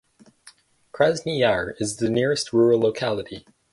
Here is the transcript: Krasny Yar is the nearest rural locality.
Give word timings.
Krasny 0.91 1.37
Yar 1.41 1.75
is 1.77 1.97
the 1.97 2.09
nearest 2.09 2.53
rural 2.53 2.79
locality. 2.79 3.45